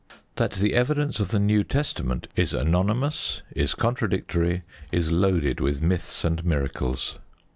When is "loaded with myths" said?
5.11-6.23